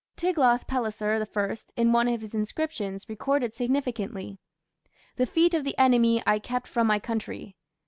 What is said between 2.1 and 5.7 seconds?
his inscriptions, recorded significantly: "The feet of